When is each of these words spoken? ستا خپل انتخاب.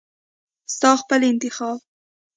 ستا 0.73 0.91
خپل 1.01 1.21
انتخاب. 1.31 1.79